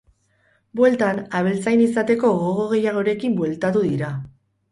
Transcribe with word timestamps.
Bueltan, 0.79 1.19
abeltzain 1.41 1.83
izateko 1.87 2.33
gogo 2.39 2.65
gehiagorekin 2.73 3.39
bueltatu 3.43 3.87
dira. 3.93 4.13